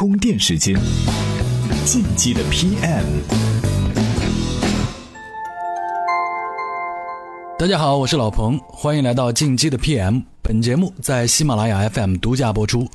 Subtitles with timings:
[0.00, 0.74] 充电时间，
[1.84, 3.04] 进击的 PM。
[7.58, 10.22] 大家好，我是老彭，欢迎来到进击的 PM。
[10.42, 12.88] 本节目在喜马拉雅 FM 独家播出。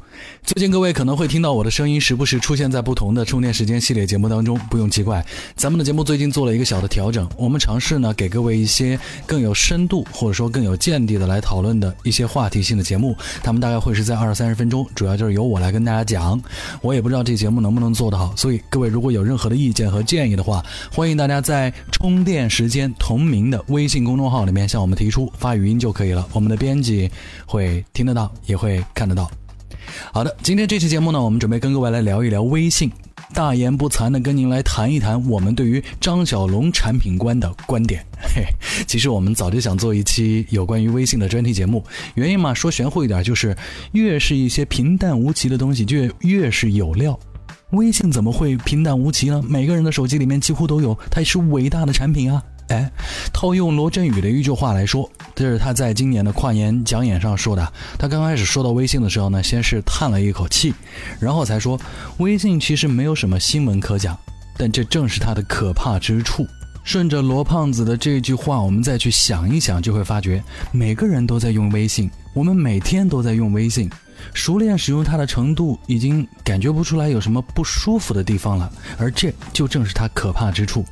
[0.43, 5.25] 最近各位可能会听到我的声音时不时出现在不同的充电时间系列节目当中，不用奇怪。
[5.55, 13.15] 咱们的节目最近做了一个小的调整，我们尝试呢给各位一些更有深度或者说更有见地的来讨论的一些话题性的节目。
[13.43, 16.41] 他们大概会是在二三十分钟，主要就是由我来跟大家讲。
[16.81, 26.27] 我也不知道这节目能不能做得好，所以各位如果有任何的意见和建议的话，欢迎大家在充电时间同名的微信公众号里面向我们提出，发语音就可以了。
[26.33, 27.09] 我们的编辑。
[27.45, 29.29] 会听得到，也会看得到。
[30.11, 32.91] 好的，今天这期节目呢，我们准备跟各位来聊一聊微信，
[33.33, 38.03] 大言不惭的跟您来谈一谈我们对于张小龙产品观的观点。
[38.19, 38.43] 嘿，
[38.87, 41.83] 其实我们早就想做一期有关于微信的专题节目，
[42.15, 43.55] 原因嘛，说玄乎一点，就是
[43.91, 47.17] 越是一些平淡无奇的东西，就越是有料。
[47.71, 49.43] 微信怎么会平淡无奇呢？
[49.47, 52.43] 每个人的手机里面几乎都有，它是伟大的产品啊。
[52.69, 52.91] 哎，
[53.31, 57.73] 套用罗振宇的一句话来说，这是他在今年的跨年讲演上说的。
[57.99, 60.73] 他刚开始说到微信的时候呢，先是叹了一口气，
[61.19, 61.79] 然后才说
[62.17, 64.17] 微信其实没有什么新闻可讲，
[64.57, 66.45] 但这正是它的可怕之处。
[66.83, 73.89] 顺着罗胖子的这句话，我们再去想一想，就会发觉每个人都在用微信，我们每天都在用微信，
[74.33, 80.85] 熟练使用它的程度已经感觉不出来有什么不舒服的地方了，而这就正是它可怕之处。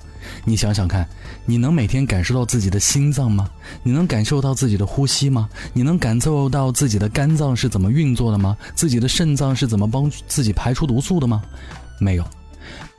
[0.45, 1.07] 你想想看，
[1.45, 3.49] 你能每天感受到自己的心脏吗？
[3.83, 5.49] 你能感受到自己的呼吸吗？
[5.73, 8.57] 你能感受到自己的肝脏是怎么运作的吗？
[8.75, 11.41] 自己的肾脏是怎么帮自己排出毒素的吗？
[11.99, 12.25] 没有。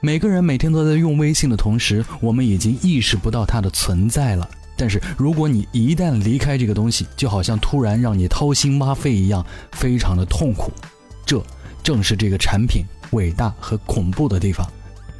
[0.00, 4.48] 每个人每天都在用微信的同时，我们已经意识不到它的存在了。
[4.76, 10.72] 但是如果你一旦离开这个东西，就好像突然让你掏心挖肺一样，非常的痛苦。
[11.24, 11.42] 这
[11.82, 14.70] 正是这个产品伟大和恐怖的地方。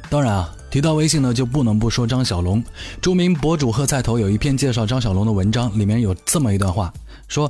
[0.09, 0.54] 当然啊。
[0.75, 2.61] 提到微信呢，就不能不说张小龙。
[3.01, 6.93] 著名博主贺菜头有一篇介绍张小龙的文章，里面有这么一段话，
[7.29, 7.49] 说，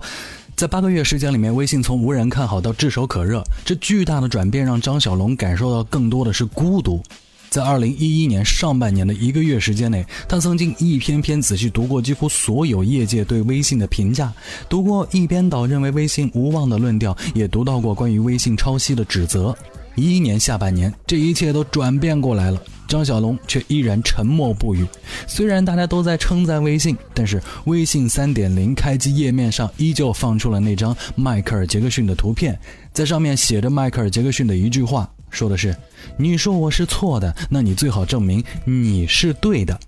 [0.55, 7.01] 在八个月时间里面，微信从无人看好到炙手可热，这巨大的转变让张小龙感受到更多的是孤独。
[7.49, 14.31] 在二零一一年上半年的一个月时间内，他曾经一篇篇仔细读过几乎所有业界对微信的评价，
[14.69, 19.57] 读过一边倒认为微信无望的论调，也读到过关于微信抄袭的指责。
[19.95, 22.61] 一一年下半年，这一切都转变过来了。
[22.87, 24.85] 张小龙却依然沉默不语。
[25.27, 32.57] 虽然大家都在称赞微信，但是微信三点零开机页面上依旧放出了那张迈克尔·杰克逊的图片，
[32.93, 35.75] 在上面写着迈克尔·杰克逊的一句话，说的是
[36.17, 39.79] ：“你说我是错的，那你最好证明你是对的。”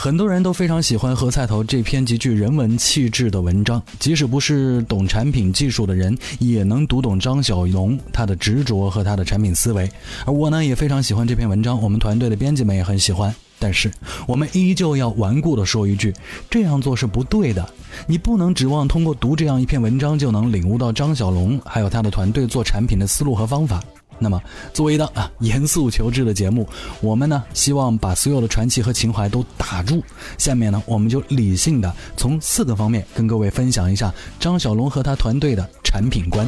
[0.00, 9.90] 很多人都非常喜欢何菜头这篇极具人文气质的文章，即使不是懂产品技术的人，也能读懂张小龙他的执着和他的产品思维。
[10.24, 13.34] 而我呢，也非常喜欢这篇文章，我们团队的编辑们也很喜欢。
[13.58, 13.90] 但是，
[14.28, 16.14] 我们依旧要顽固地说一句：
[16.48, 17.68] 这样做是不对的。
[18.06, 23.82] 你不能指望通过读这样一篇文章就能领悟到张小龙还有他的团队做产品的思路和方法。
[24.20, 24.40] 那么，
[24.72, 26.68] 作为一档啊严肃求知的节目，
[27.00, 30.02] 我们呢希望把所有的传奇和情怀都打住。
[30.36, 36.46] 下面呢，我们就理性的从四个方面跟各位分享一下张小龙和他团队的产品观。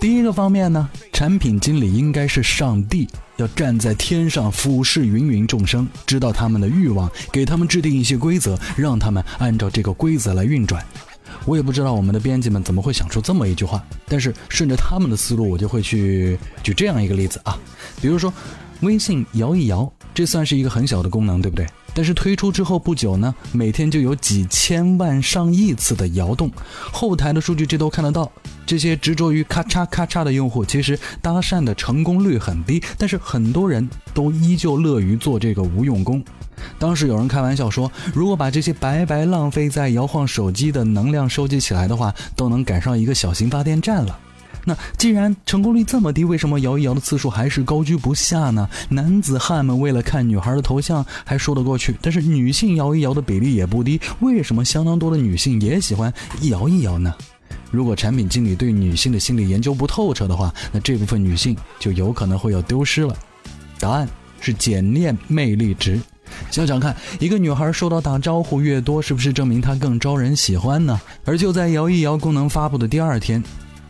[0.00, 3.08] 第一个方面呢，产品经理应该是上帝，
[3.38, 10.84] 要站在天上俯视芸芸众生，知道他们的欲望，给他们制定一些规则，让他们按照这个规则来运转。
[11.44, 17.58] 我也不知道我们的编辑们怎么会想出这么一句话，但是顺着他们的思路，我就会去举这样一个例子啊，
[18.00, 18.32] 比如说
[18.80, 21.66] 微信摇一摇，这算是一个很小的功能，对不对？
[21.94, 26.50] 但是推出之后不久呢，每天就有几千万上亿次的摇动，
[26.92, 28.30] 后台的数据这都看得到。
[28.66, 36.22] 这些执着于咔嚓咔嚓的用户，其实搭讪的成功率很低，但是很多人都依旧乐于做这个无用功。
[36.78, 44.18] 当时有人开玩笑说，如果把这些白白浪费在摇晃手机的能量收集起来的话，都能赶上一个小型发电站了。
[44.64, 48.68] 那既然成功率这么低，为什么摇一摇的次数还是高居不下呢？
[48.88, 56.12] 男子汉们为了看女孩的头像还说得过去，但是女性摇一摇的比例也不低，为什么相当多的女性也喜欢
[56.42, 57.14] 摇一摇呢？
[57.70, 63.16] 如果产品经理对女性的心理研究不透彻的话，那这部分女性就有可能会要丢失了。
[63.78, 64.08] 答案
[64.40, 66.00] 是简练魅力值。
[66.50, 71.00] 想想看，一个女孩收到打招呼越多，是不是证明她更招人喜欢呢？
[71.24, 73.42] 而就在摇一摇功能发布的第二天，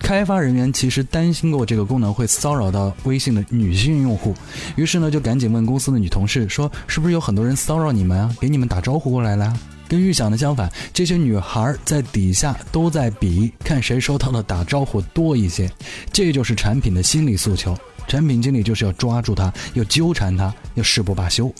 [0.05, 4.35] 开发人员其实担心过这个功能会骚扰到微信的女性用户，
[4.77, 8.37] 于是呢就赶紧问公司的女同事说：“是不是有很多人骚扰你们啊？
[8.39, 9.59] 给你们打招呼过来了？”
[9.89, 15.71] 跟预想的相反，这些女孩在底下都在比，看谁收到的打招呼多一些。
[16.13, 17.75] 这就是产品的心理诉求。
[18.07, 21.51] 产品经理就是要抓住它，要纠缠它，要誓不罢休。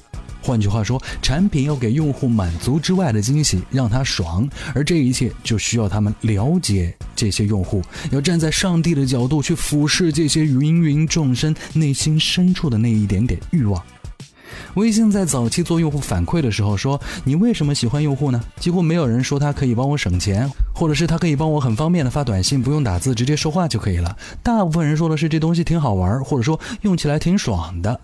[0.45, 4.47] 换句话说，产品要给用户满足之外的惊喜，让他爽。
[4.75, 13.83] 而这一切就需要他们了解这些用户，要站在上帝的角度去俯视这些芸芸众生内心深处的那一点点欲望。
[14.75, 24.15] 微信在早期做用户反馈的时候说：“你为什么喜欢用户呢？”几乎没有人说他可以帮我省钱，或者是他可以帮我很方便的发短信，不用打字，直接说话就可以了。
[24.43, 27.99] 大部分人说的是这东西挺好玩，或者说用起来挺爽的。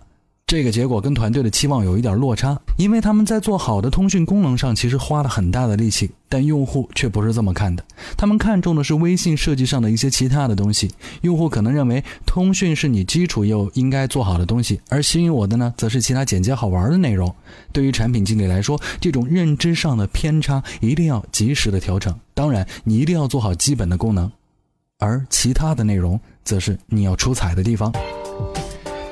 [0.51, 7.85] 这个结果跟团队的期望有一点落差，因为他们在做好的通讯功能上其实花了很大的力气，但用户却不是这么看的。
[8.17, 10.91] 他们看重的是微信设计上的一些其他的东西。
[11.21, 17.33] 用户可能认为通讯是你基础又应该做好的东西，而吸引我的呢，则是其他简洁好玩的内容。
[17.73, 22.13] 对于产品经理来说，这种认知上的偏差一定要及时的调整。
[22.35, 24.29] 当然，你一定要做好基本的功能，
[24.99, 27.93] 而其他的内容则是你要出彩的地方。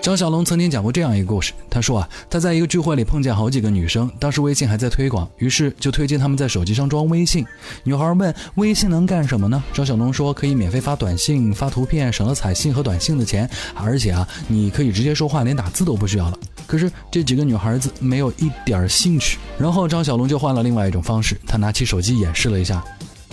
[0.00, 7.44] 张小龙曾经讲过这样一个故事，他说啊，他在一个聚会里碰见好几个女生，当时微信还在推广，于是就推荐他们在手机上装微信。
[7.82, 9.62] 女孩问微信能干什么呢？
[9.72, 16.38] 张小龙说可以免费发短信、发图片，省了彩信和短信的钱，而且啊，你可以直接说话，连打字都不需要了。
[16.66, 22.82] 可是这几个女孩子没有一点兴趣，然后张小龙就换了另外一种方式，他拿起手机演示了一下，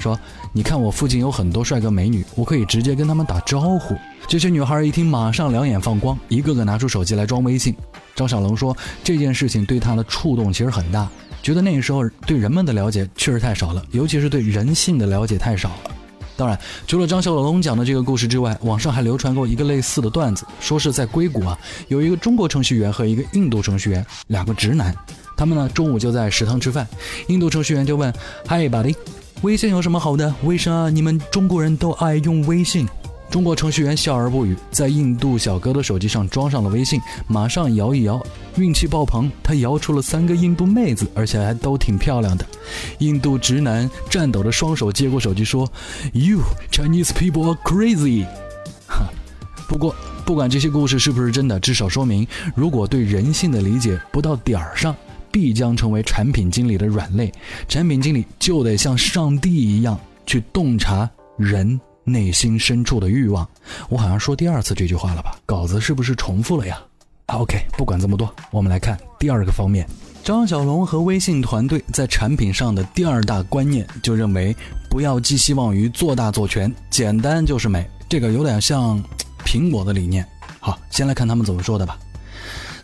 [0.05, 0.19] 说。
[0.53, 3.95] 你看我附近有很多帅哥美女，我可以直接跟他们打招呼。
[4.27, 7.75] 这些女孩一听，马上两眼放光，一个个拿出手机来装微信。
[8.15, 11.09] 张小龙说，这件事情对他的触动其实很大，
[11.41, 15.91] 觉得那个时候对人们的了解确实太少了，尤其是对人性的了解太少了。
[16.37, 24.95] 当然，除了张小龙讲的这个故事之外，网上还流传过一个类似的段子，说是在硅谷啊，有一个中国程序员和一个印度程序员，两个直男，
[25.35, 26.87] 他们呢中午就在食堂吃饭，
[27.27, 28.13] 印度程序员就问
[28.47, 28.95] ：“Hi buddy。”
[29.45, 30.33] 微信有什么好的？
[30.43, 32.87] 为啥你们中国人都爱用微信？
[33.29, 38.19] 中国程序员笑而不语，在印度小哥的手机上装上了微信，马上摇一摇，
[38.57, 42.43] 运气爆棚，他摇出了三个印度妹子，而且还都挺漂亮的。
[42.97, 45.71] 印度直男颤抖的双手接过手机说
[46.13, 46.39] ：“You
[46.71, 48.25] Chinese people are crazy。”
[48.89, 49.05] 哈，
[49.67, 49.95] 不过
[50.25, 54.95] 不管这些故事是不是真的，至少说明，如果对人性的理解不到点儿上。
[55.35, 57.29] 必将成为产品经理的软肋，
[57.67, 63.45] 产品经理就得像上帝一样去洞察人内心深处的欲望。
[63.89, 65.37] 我好像说第二次这句话了吧？
[65.45, 66.81] 稿子是不是重复了呀
[67.25, 69.85] ？OK，不管这么多，我们来看第二个方面。
[70.23, 74.55] 张小龙和微信团队在产品上的第二大观念，就认为
[74.89, 77.85] 不要寄希望于做大做全，简单就是美。
[78.07, 79.03] 这个有点像
[79.43, 80.25] 苹果的理念。
[80.61, 81.99] 好，先来看他们怎么说的吧。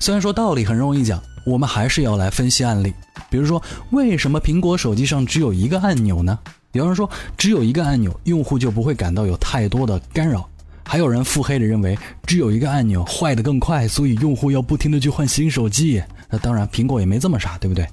[0.01, 1.24] 虽然说道理很容易讲。
[1.43, 2.93] 我们还是要来分析案例，
[3.29, 6.38] 比如说，为什么苹果手机上只有一个按钮呢？
[6.73, 10.47] 有人说，只有一个按钮，用户就不会感到有太多的干扰。
[10.83, 16.01] 还有人腹黑的认为，只有一个按钮坏的更快，所以用户要不停的去换新手机。
[16.29, 17.88] 那当然，苹果也没这么傻，对不对？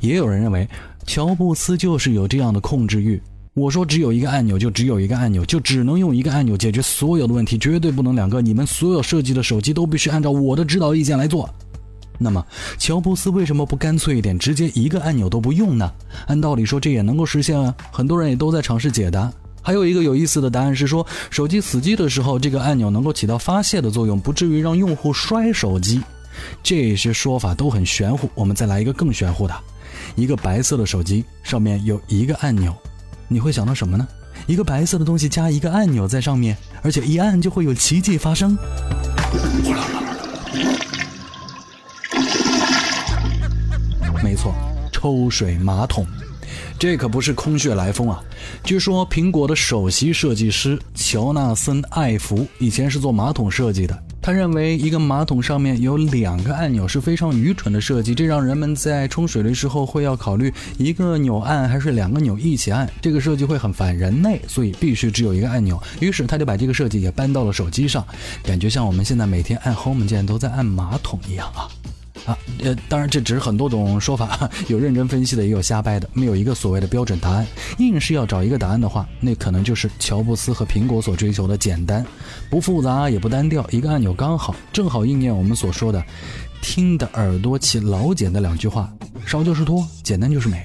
[0.00, 0.68] 也有人认为，
[1.06, 3.20] 乔布斯就是有这样的控制欲。
[3.54, 8.40] 我说，只有一个按钮就只有一个按钮，就只能用一个按钮解决所有的问题，绝对不能两个。
[8.40, 11.48] 你们所有设计的手机都必须按照我的指导意见来做。
[12.22, 12.44] 那么，
[12.78, 15.92] 乔布斯为什么不干脆一点，直接一个按钮都不用呢？
[16.26, 17.74] 按道理说，这也能够实现啊。
[17.90, 19.30] 很多人也都在尝试解答。
[19.60, 26.00] 还有一个有意思的答案是说，手机死机的时候，这个按钮能够起到发泄的作用，不至于让用户摔手机。
[26.62, 28.28] 这些说法都很玄乎。
[28.34, 29.54] 我们再来一个更玄乎的：
[30.14, 32.74] 一个白色的手机上面有一个按钮，
[33.28, 34.08] 你会想到什么呢？
[34.46, 38.56] 一个白色的东西加一个按钮在上面，而且一按就会有奇迹发生。
[44.24, 44.52] 没错，
[45.02, 46.06] 抽水马桶，
[46.78, 48.22] 这可不是空穴来风啊！
[48.62, 54.00] 据说苹果的首席设计师乔纳森·艾弗以前是做马桶设计的。
[54.20, 65.82] 他认为一个马桶上面有两个按钮是非常愚蠢的设计，这让人们在冲水的时候会要考虑一个钮按还是两个钮一起按，这个设计会很烦人类，所以必须只有一个按钮。
[65.98, 68.06] 于是他就把这个设计也搬到了手机上，
[68.44, 71.66] 感觉像我们现在每天按 Home 键都在按马桶一样啊！
[72.24, 77.46] 啊，呃，当然这只是很多种说法， 有认真分析的，也有瞎掰的，没有一个所谓的标准答案。
[77.78, 82.04] 硬是要找一个答案的话，那可能就是乔布斯和苹果所追求的简单，
[82.48, 86.02] 不复杂也不单调，一个按钮刚好，正好应验我们所说的
[86.62, 88.92] “听的耳朵起老茧”的两句话：
[89.26, 90.64] 少就是多，简单就是美。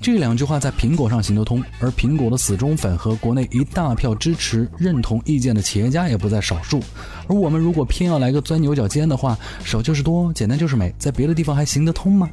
[0.00, 6.82] 这两句话在苹果上行得通，而苹果的死忠粉和国内一大票支持认同意见的企业家也不在少数。
[7.28, 12.30] 而我们如果偏要来个钻牛角尖的话，少就是多，简单就是美，在别的地方还行得通吗？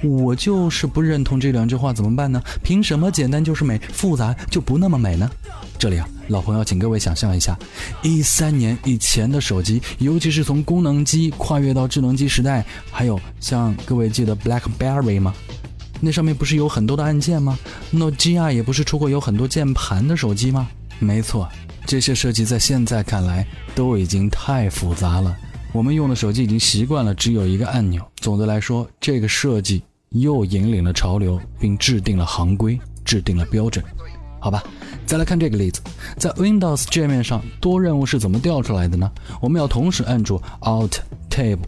[0.00, 2.40] 我就是不认同这两句话，怎么办呢？
[2.62, 5.28] 凭什么简单就是美，复杂就不那么美呢？
[5.76, 7.58] 这里啊，老朋友，请各位想象一下，
[8.00, 15.34] 一三年以前的手机，尤其是从功能机跨越到智能机时代，还有像各位记得 BlackBerry 吗？
[16.00, 17.58] 那上面不是有很多的按键吗
[17.92, 20.68] ？Nokia 也不是出过有很多键盘的手机吗？
[20.98, 21.48] 没错，
[21.86, 25.36] 这些设计在现在看来都已经太复杂了。
[25.72, 28.02] 我们用的手机已经习惯了只有一个按钮。
[28.16, 33.84] 总的来说，这个设计又引领了潮流，并制定了行规，制定了标准。
[34.40, 34.62] 好吧，
[35.04, 35.80] 再来看这个例子，
[36.16, 39.10] 在 Windows 界面上，多任务是怎么调出来的呢？
[39.40, 41.58] 我们要同时按住 Alt Tab。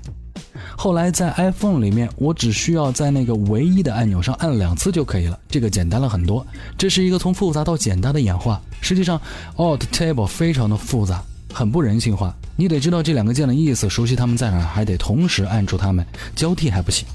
[0.76, 6.46] 后来在 iPhone 里面，我只需要在那个唯一的按钮上按两次就可以了，这个简单了很多。
[6.78, 8.60] 这是一个从复杂到简单的演化。
[8.80, 9.20] 实际上
[9.56, 12.34] ，Alt Table 非常的复杂，很不人性化。
[12.56, 17.06] 你得知道这两个键的意思，熟悉它们在哪，还得同时按住它们，交替还不行。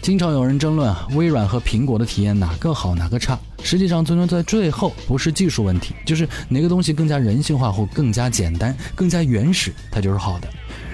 [0.00, 3.38] 经常有人争论啊，微软和苹果的体验哪个好哪个差？
[3.62, 10.48] 实际上，最终在最后不是技术问题，就是哪个东西更加人性化或更加简单、更加原始，它就是好的。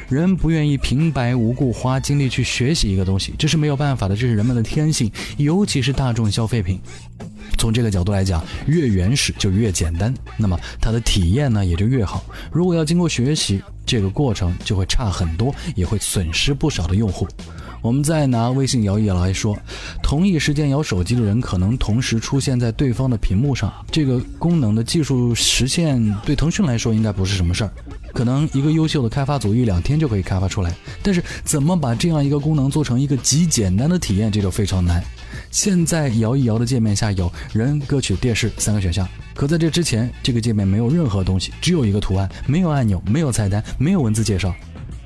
[0.08, 6.78] 人不愿意平白无故花精力去学习一个东西，这是没有办法的，这是人们的天性，尤其是大众消费品。
[7.58, 12.25] 从这个角度来讲，越原始就越简单，那么它的体验呢也就越好。
[12.52, 17.26] 如果要经过学习，这个过程就会差很多，也会损失不少的用户。
[17.85, 19.55] 我们再拿微信摇一摇来说，
[20.03, 27.71] 同一时间摇手机的人可能同时出现在对方的屏幕上，这个功能的技术实现对腾讯来说应该不是什么事儿，
[28.14, 30.75] 可能一个优秀的开发组一两天就可以开发出来。
[31.03, 35.05] 但是怎么把这样一个功能做成一个极简单的体验，这就非常难。
[35.50, 44.55] 现在摇一摇的界面下有人、歌曲、电视三个选项，可在这之前，这个界面没有任何东西，只有一个图案，没有按钮，没有菜单，没有文字介绍。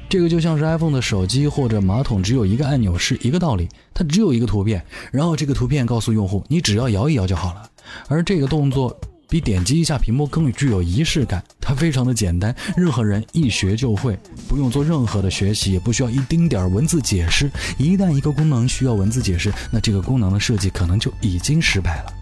[0.08, 7.70] 这个就像是 iPhone 的手机或者马桶只有一个按钮是一个道理，它只有一个图片，然后这个图片告诉用户你只要摇一摇就好了。
[8.08, 8.98] 而这个动作
[9.28, 17.50] 比点击一下屏幕更具有仪式感，它非常的简单，任何人一学就会，不用做任何的学习，也不需要一丁点儿文字解释。
[17.76, 22.17] 一旦一个功能需要文字解释，那这个功能的设计可能就已经失败了。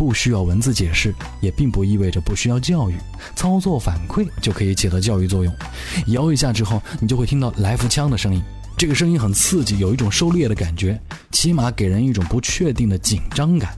[0.00, 2.94] 不需要文字解释，也并不意味着不需要教育。
[3.36, 5.54] 操作反馈就可以起到教育作用。
[6.06, 8.42] 摇一下之后，你就会听到来福枪的声音，
[8.78, 10.98] 这个声音很刺激，有一种狩猎的感觉，
[11.32, 13.76] 起码给人一种不确定的紧张感。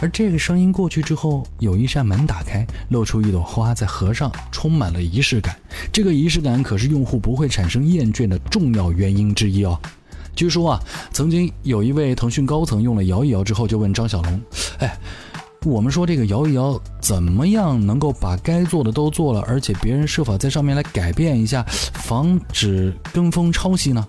[0.00, 5.54] 而这个声音过去之后，有一扇门打开，露出一朵花在合上，充满了仪式感。
[5.92, 9.78] 这个仪式感可是用户不会产生厌倦的重要原因之一哦。
[10.34, 10.82] 据说啊，
[11.12, 14.40] 曾经有一位腾讯高层用了摇一摇之后，就问张小龙
[14.80, 14.98] ：“哎。”
[15.64, 21.64] 我们说这个摇一摇怎么样能够把该做的都做了，而且别人设法在上面来改变一下，
[21.94, 24.06] 防止跟风抄袭呢？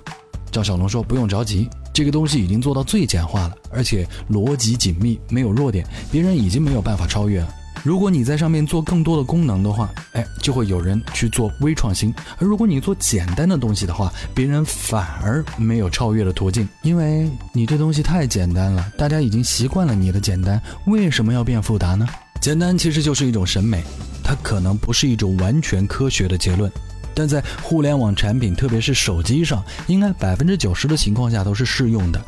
[0.52, 7.50] 赵小龙说不用着急，这个东西已经做到最简化了，而且逻辑紧密，没有弱点，别人已经没有办法超越了。
[7.84, 22.08] 如果你在上面做更多的功能的话，哎，就会有人去做微创新；而如果你做简单的东西的话，别人反而没有超越的途径，因为你这东西太简单了，大家已经习惯了你的简单，为什么要变复杂呢？
[22.40, 23.84] 简单其实就是一种审美，
[24.24, 26.72] 它可能不是一种完全科学的结论，
[27.14, 32.22] 但在互联网产品，特别是手机上，应该百分之九十的情况下都是适用的。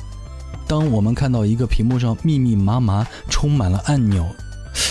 [0.67, 4.27] 当我们看到一个屏幕上密密麻麻充满了按钮。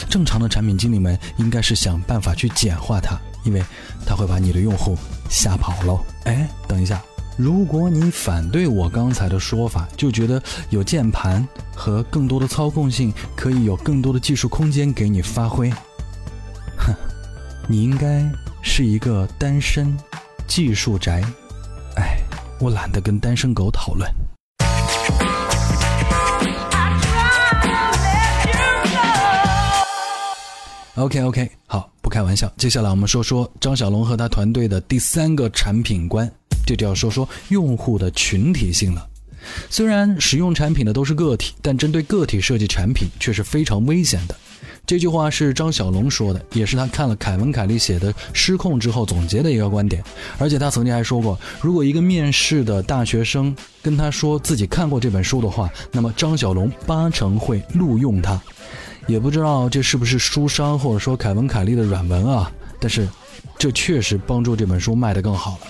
[0.09, 3.63] 正常的产品经理们应该是想办法去简化它，因为
[4.07, 4.97] 它会把你的用户
[5.29, 6.01] 吓跑喽。
[6.25, 7.03] 哎，等一下，
[7.37, 15.71] 如果你反对我刚才的说法，就觉得有键盘和更多的操控性可以有更多的技术空间给你发挥，
[16.77, 16.95] 哼，
[17.69, 18.25] 你应该
[18.63, 19.97] 是一个单身
[20.47, 21.23] 技术宅。
[21.97, 22.19] 哎，
[22.61, 24.09] 我懒得跟单身狗讨论。
[30.97, 32.53] OK OK，好，不开玩笑。
[32.57, 36.31] 接下来我们说说张小龙和他团队的第三个产品观，
[36.65, 39.05] 这就要说说用户的群体性了。
[39.69, 44.37] 虽然使用产品的都是个体，但针对个体设计产品却是非常危险的。
[44.87, 50.01] 这句话是张小龙说的，也是他看了凯文·凯利写的《失控》之后总结的一个观点。
[50.39, 58.41] 而且他曾经还说过，如果一个面试的大学生跟他说自己看过这本书的话，那么张小龙八成会录用他。
[59.07, 63.07] 也不知道这是不是书商或者说凯文·凯利的软文啊，但是
[63.59, 65.67] 这确实帮助这本书卖得更好了。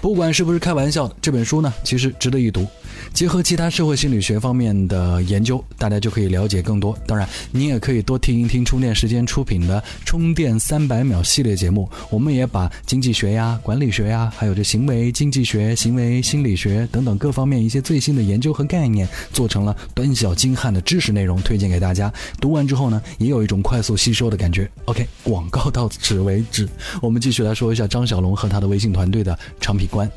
[0.00, 2.66] 不管是不是开玩笑的，这本书呢，其实值得一读。
[3.12, 6.96] 结合其他社会心理学方面的研究，大家就可以了解更多。
[7.06, 11.88] 当然，你也可以多听一听充电时间出品的《充电三百秒》系列节目。
[12.10, 22.12] 我们也把经济学呀、管理学呀，还有这行为经济学、行为心理学等等各方面一些最新的研究和概念，做成了短小精悍的知识内容，推荐给大家。
[22.40, 24.70] 读完之后呢，也有一种快速吸收的感觉。
[24.86, 26.68] OK，广告到此为止，
[27.00, 29.36] 我们继续来说一下张小龙和他的微信团队的
[29.72, 30.10] 产品观。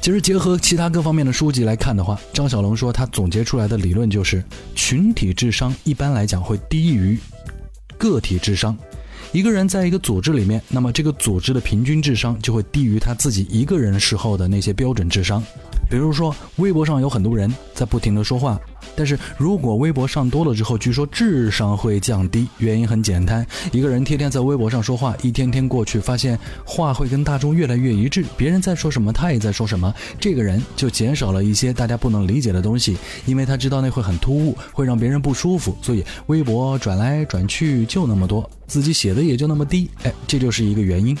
[0.00, 4.42] 其实结合其他各方面的书籍来看的话，张小龙说他总结出来的理论就是，
[4.74, 7.16] 群体智商一般来讲会低于
[7.96, 8.76] 个体智商。
[9.30, 15.40] 一个人在一个组织里面，那么这个组织的平均智商就会低于他自己一个人时候的那些标准智商。
[15.88, 18.60] 比如说，微博上有很多人在不停的说话。
[18.96, 22.48] 但是如果微博上多了之后，据说智商会降低。
[22.58, 39.90] 原因很简单，一个人天天在微博上说话，一天天过去，发现话会跟大众越来越一致，别人在说什么，他也在说什么，这个人就减少了一些大家不能理解的东西，因为他知道那会很突兀，会让别人不舒服，所以微博转来转去就那么多，自己写的也就那么低。
[40.04, 41.16] 哎，这就是一个原因，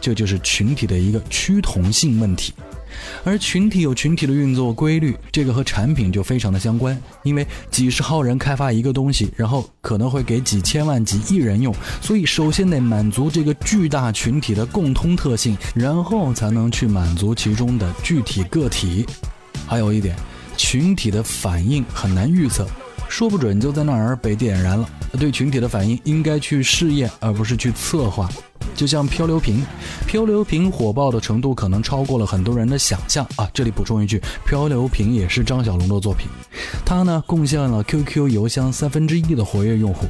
[0.00, 2.52] 这就是群体的一个趋同性问题。
[3.24, 6.96] 而群体有群体的运作规律，这个和产品就非常的相关。
[7.22, 19.06] 因为几十号人开发一个东西，然后可能会给几千万、几亿人用，所以首先得满足这个巨大群体的共通特性，然后才能去满足其中的具体个体。
[19.66, 20.14] 还有一点，
[20.56, 22.66] 群体的反应很难预测，
[23.08, 24.88] 说不准就在那儿被点燃了。
[25.18, 28.28] 对群体的反应，应该去试验，而不是去策划。
[28.76, 29.64] 就像漂流瓶，
[30.06, 33.48] 漂流瓶火爆的程度可能超过了很多人的想象啊！
[33.54, 36.28] 这里补充一句，漂流瓶也是张小龙的作品，
[36.84, 40.06] 他呢贡献了 QQ 邮箱三分之一的活跃用户。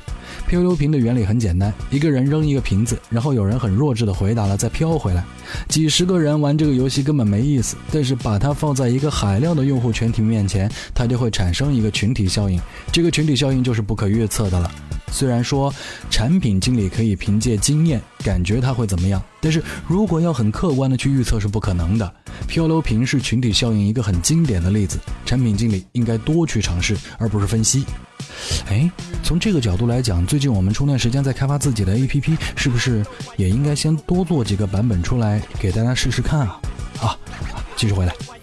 [0.49, 5.25] 漂流瓶的原理很简单，一个人扔一个瓶子，然后有人很弱智的回答了，再飘回来。
[5.69, 12.61] 几十个人玩这个游戏根本没意思，但是把它放在一个海量的用户群体面前，它就会产生一个群体效应。
[12.93, 14.71] 这个群体效应就是不可预测的了。
[15.11, 15.73] 虽然说
[16.11, 22.13] 产品经理可以凭借经验感觉它会怎么样，但是如果要很客观的去预测是不可能的。
[22.47, 27.85] 漂流瓶是群体效应一个很经典的例子，产品经理应该多去尝试，而不是分析。
[28.69, 28.91] 哎，
[29.23, 33.05] 从这个角度来讲，最近我们充电时间在开发自己的 APP，是不是
[33.37, 36.61] 也应该先多做几个版本出来给大家试试看啊？
[37.01, 37.19] 啊，
[37.75, 38.36] 继续回来。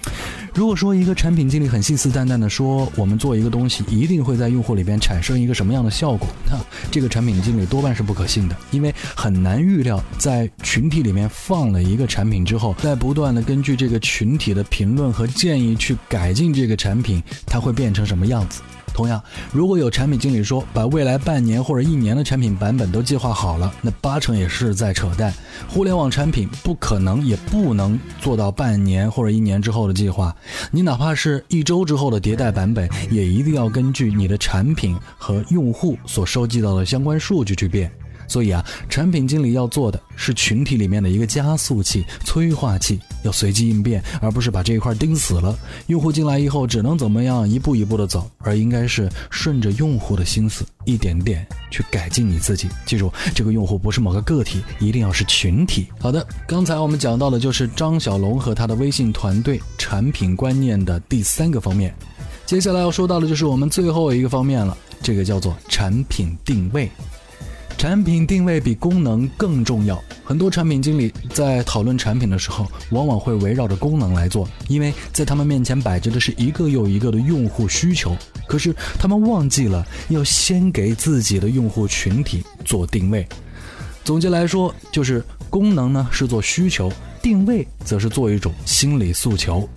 [0.55, 6.55] 如果说一个产品经理很信誓旦旦的说，我们做一个东西一定会在用户里边产生一个什么样的效果，那
[6.91, 18.61] 这个产品经理多半是不可信的，因为很难预料在群体里面放了一个产品之后，在不断的根据这个群体的评论和建议去改进这个产品，它会变成什么样子。
[18.93, 25.33] 同样，如果有产品经理说把未来半年或者一年的产品版本都计划好了，那八成也是在扯淡。
[25.67, 30.35] 互联网产品不可能也不能做到半年或者一年之后的计划，
[30.71, 37.91] 你哪怕是一周之后的迭代版本，也一定要根据你的产品和用户所收集到的相关数据去变。
[38.33, 45.55] 所以啊，产品经理要做的是群体里面的一个加速器、催化器，要随机应变，而不是把这一块盯死了。
[45.85, 52.67] 用户进来以后只能怎么样，一步一步的走，而应该是顺着用户的心思，一点点去改进你自己。
[52.87, 55.85] 记住，这个用户不是某个个体，一定要是群体。
[55.99, 61.93] 好的，刚才我们讲到的就是张小龙和他的微信团队产品观念的第三个方面，
[62.47, 66.89] 接下来要说到的就是我们最后一个方面了，这个叫做产品定位。
[67.77, 70.01] 产品定位比功能更重要。
[70.23, 78.15] 很多产品经理在讨论产品的时候，往往会围绕着功能来做，因为在他们面前摆着的是一个又一个的用户需求。
[78.47, 83.27] 可是他们忘记了要先给自己的用户群体做定位。
[84.05, 89.67] 总结来说，就是功能呢是做需求，定位则是做一种心理诉求。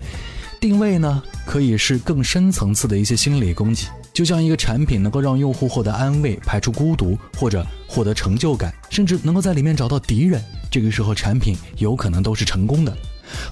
[0.60, 3.88] 定位呢可以是更深层次的一些心理攻击。
[4.16, 12.96] 就像一个产品能够让用户获得安慰、排除孤独，或者获得成就感，甚至能够在里面找到敌人，这个时候产品有可能都是成功的。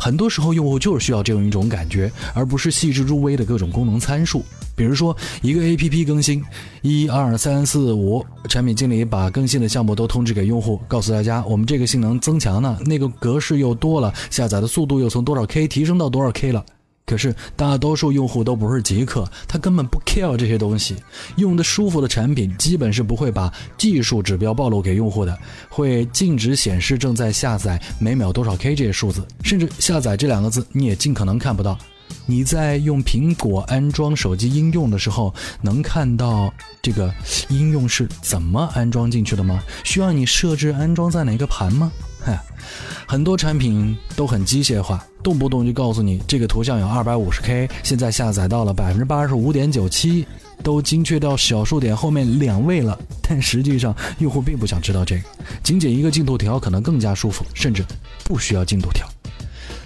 [0.00, 4.42] 很多时候，用户就是需要这样一种感觉，而不是细致入微的各种功能参数。
[4.74, 6.42] 比如说，一个 APP 更新，
[6.80, 16.64] 一二三四五，产品经理把更新的项目都通知给用户，告诉大家我们这个性能增强了，那个格式又多了，下载的速度又从多少 K 提升到多少 K 了。
[17.06, 20.96] 可是大多数用户都不是极客，他根本不 care 这些东西。
[21.36, 25.38] 用的舒服的产品，基本是不会把技术指标暴露给用户的，
[25.68, 31.78] 会禁止显示正在下载每秒多少 K 这些数字，甚至下载这两个字你也尽可能看不到。
[32.26, 37.12] 你在用苹果安装手机应用的时候，能看到这个
[37.48, 39.62] 应用是怎么安装进去的吗？
[39.84, 41.92] 需要你设置安装在哪个盘吗？
[43.06, 50.26] 很多产品都很机械化，动不动就告诉你这个图像有二百五十 K，现在下载到了百分之八十五点九七，
[50.62, 52.98] 都精确到小数点后面两位了。
[53.22, 55.22] 但实际上，用户并不想知道这个，
[55.62, 57.84] 仅仅一个进度条可能更加舒服，甚至
[58.24, 59.06] 不需要进度条。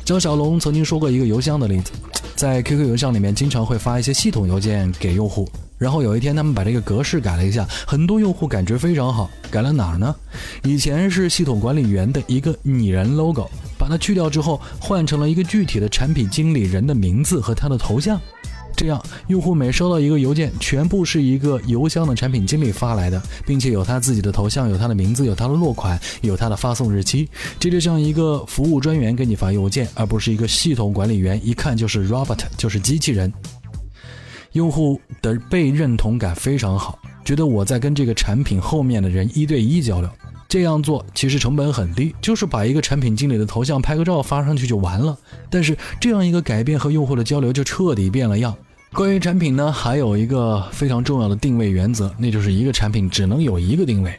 [0.04, 1.90] 张小龙曾经说过一个邮箱的例子，
[2.38, 9.28] 在 QQ 邮箱里面经常会发一些系统邮件给用户，然后有一天他们把这个格式改了一下，很多用户感觉非常好。
[9.50, 10.14] 改了哪儿呢？
[10.62, 18.20] 以前是系统管理员的一个拟人 logo，把它去掉之后，换成了一个具体的产品经理人的名字和他的头像。
[18.78, 27.28] 这样，用户每收到一个邮件，全部是一个邮箱的产品经理发来的，并且有他自己的头像，有他的名字，有他的落款，有他的发送日期。
[27.58, 33.32] 这就像一个服务专员给你发邮件，而不是一个系统管理员，一看就是 robot，就是机器人。
[34.52, 40.08] 用户的被认同感非常好，觉得我在跟这个产品后面的人一对一交流。
[40.48, 45.18] 这样做其实成本很低，就是把一个产品经理的头像拍个照发上去就完了。
[45.50, 48.56] 但是这样一个改变和用户的交流就彻底变了样。
[48.94, 54.12] 关于产品呢，还有一个非常重要的定位原则，那就是一个产品只能有一个定位。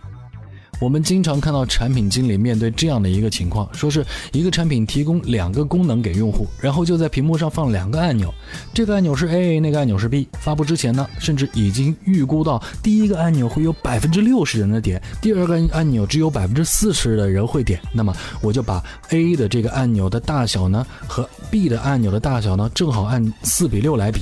[0.79, 8.33] 我们经常看到产品经理面对这样的一个情况，说是一个产品提供两个功能给用户，然后就在屏幕上放两个按钮，
[8.73, 10.29] 这个按钮是 A，那个按钮是 B。
[10.39, 17.81] 发布之前呢，甚至已经预估到第一个按钮会有百分之六十人的点，第二个按钮只有百分之四十的人会点。
[17.91, 24.21] 那么我就把 A 的这个按钮的大小呢和 B 的按钮的大小呢正好按四比六来比。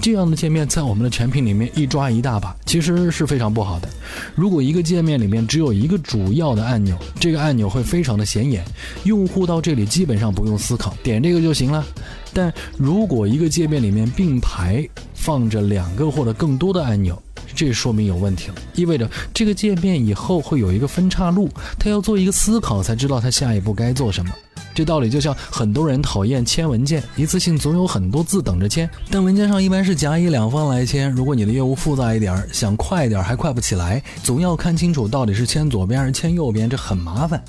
[0.00, 3.88] 这样的界面在我们的产品里面一抓一大把，其实是非常不好的。
[4.34, 8.64] 如果一个界面里面只有一个主要的按钮，这个按钮会非常的显眼，
[9.04, 11.84] 用户到这里基本上不用思考，点这个就行了。
[12.32, 17.20] 但如果一个界面里面并排放着两个或者更多的按钮，
[17.54, 24.32] 这说明有问题了，意味着这个界面以后会有一个分岔路，他要做一个思考才知道他下一步该做什么。
[24.74, 31.10] 这道理就像很多人讨厌签文件，一次性总有很多字等着签，但文件上一般是甲乙两方来签。
[31.10, 37.42] 如果你的业务复杂一点，想快一点还快不起来，总要看清楚到底是签左边还是签右边，这很麻烦。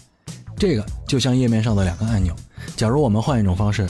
[0.57, 2.36] 这个就像页面上的两个按钮，
[2.75, 3.88] 假如我们换一种方式，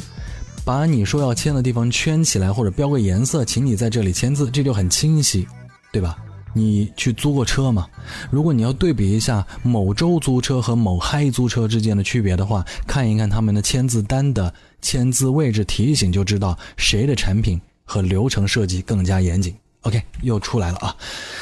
[0.64, 5.46] 把你说要签的地方圈起来或者标个颜色，请你在这里签字，这就很清晰，
[5.92, 6.18] 对吧？
[6.54, 7.88] 你去租过车吗？
[8.30, 19.56] 如果你要对比一下某州租车和某嗨租车之间的区别的话，看一看他们的签字单的签字位置提醒，就知道谁的产品和流程设计更加严谨。
[19.84, 20.96] OK，又出来了啊！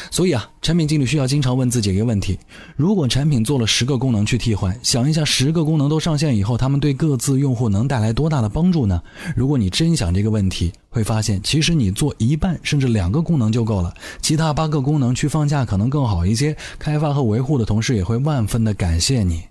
[0.10, 2.40] 所以啊，产品经理需要经常问自己一个问题：
[2.76, 9.00] 如果产品做了十个功能去替换，想一下十个功能都上线以后，他们对各自用户能带来多大的帮助呢？
[9.36, 16.58] 如果你真想这个问题，会发现其实你做一半甚至两个功能就够了，其他八个功能去放假可能更好一些。
[16.80, 19.44] 开发和维护的同事也会万分的感谢你。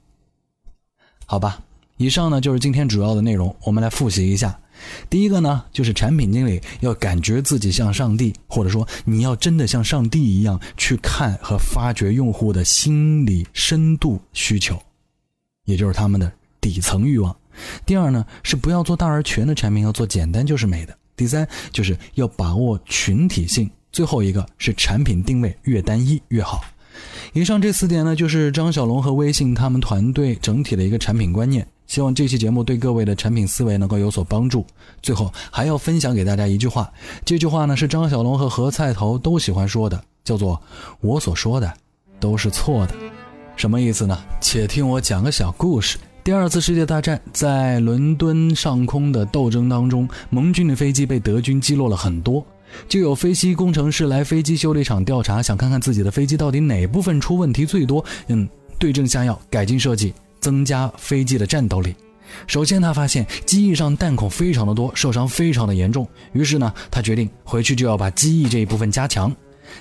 [1.26, 1.60] 好吧，
[2.00, 4.58] 以上呢就是今天主要的内容，我们来复习一下。
[5.10, 14.80] 第一个呢，就是产品经理要感觉自己像上帝，或者说你要真的像上帝一样去看和发掘用户的心理深度需求，
[15.66, 17.36] 也就是他们的底层欲望。
[17.84, 20.96] 第二呢，是不要做大而全的产品，要做简单就是美的。
[21.14, 23.70] 第三，就是要把握群体性。
[23.92, 26.64] 最后一个是产品定位越单一越好。
[27.34, 31.68] 以上这四点呢，就是张小龙和微信他们团队整体的一个产品观念。
[31.90, 34.64] 希望这期节目对各位的产品思维能够有所帮助。
[35.02, 36.88] 最后还要分享给大家一句话，
[37.24, 40.62] 这句话呢是张小龙和何菜头都喜欢说的，叫做
[41.02, 41.68] “我所说的
[42.20, 42.94] 都是错的”。
[43.56, 44.16] 什么意思呢？
[44.40, 45.98] 且听我讲个小故事。
[46.22, 52.46] 第二次世界大战在伦敦上空的斗争当中，盟军的飞机被德军击落了很多，
[52.88, 58.48] 就有飞机工程师来飞机修理厂调查，想看看自己的飞机到底哪部分出问题最多，嗯，
[58.78, 60.14] 对症下药，改进设计。
[60.40, 61.94] 增加飞机的战斗力。
[62.46, 66.06] 首先，他发现机翼上弹孔非常的多，受伤非常的严重。
[66.32, 69.34] 于是呢，他决定回去就要把机翼这一部分加强。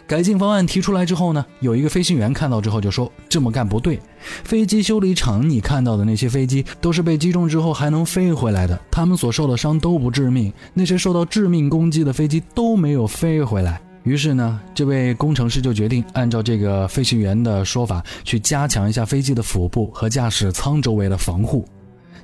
[0.08, 4.00] 改进方案提出来之后呢，有一个飞行员看到之后就说：“这么干不对，
[4.44, 10.54] 飞机修理厂你看到的那些飞机都是被击中之后还能飞回来的，他们所受的伤都不致命。
[10.74, 21.66] 那些受到致命攻击的飞机都没有飞回来。”于是呢，这位工程师就决定按照这个飞行员的说法去加强一下飞机的腹部和驾驶舱周围的防护。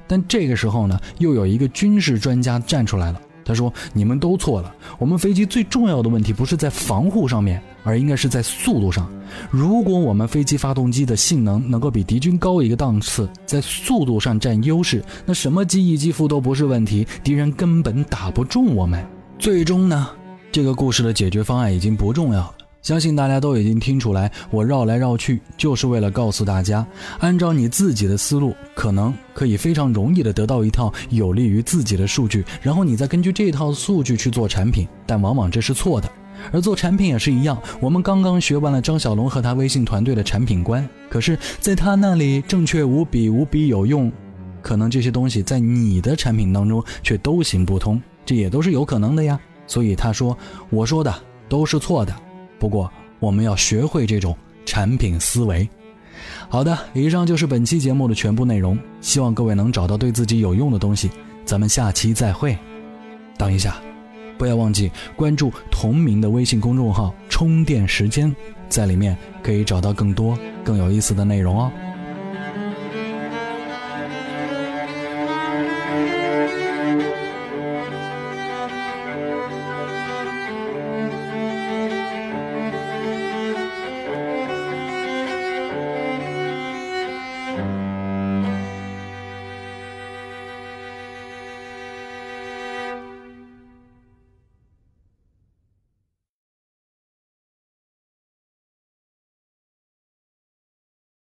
[0.08, 9.08] 但这个时候呢，又有一个军事专家站出来了，他说：“你们都错了，我们飞机最重要的问题不是在防护上面，而应该是在速度上。
[9.52, 19.06] 如果我们飞机发动机的性能能够比敌军高一个档次，在速度上占优势，那什么机翼机腹都不是问题，敌人根本打不中我们。
[19.38, 20.08] 最终呢？”
[20.56, 22.56] 这个故事的解决方案已经不重要了。
[22.82, 26.88] 相信大家都已经听出来，我绕来绕去就是为了告诉大家，
[27.20, 36.10] 按照你自己的思路，可能可以非常容易的得到一套有利于自己的数据，然后你再根据这套数据去做产品，但往往这是错的。
[36.54, 44.10] 而做产品也是一样，我们刚刚学完了张小龙和他微信团队的产品观，可是在他那里正确无比，无比有用，
[44.62, 49.38] 可能这些东西在你的产品当中却都行不通，这也都是有可能的呀。
[49.68, 50.38] 所以他说，
[50.70, 51.14] 我说的
[51.48, 52.16] 都是错的。
[52.60, 55.68] 不过，我们要学会这种产品思维。
[56.48, 61.10] 好的，以上就是本期节目的全部内容，希望各位能找到对自己有用的东西。
[61.44, 62.58] 咱们下期再会。
[63.38, 63.76] 等一下，
[64.38, 68.34] 不要忘记关注同名的微信公众号“充电时间”，
[68.70, 71.72] 在里面可以找到更多更有意思的内容哦。